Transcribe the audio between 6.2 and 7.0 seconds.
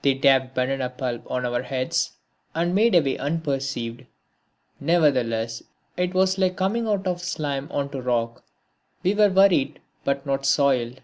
like coming